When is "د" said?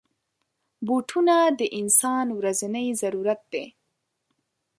1.59-1.61